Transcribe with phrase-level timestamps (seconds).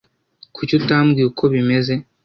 [0.55, 1.93] kuki utambwiye uko bimeze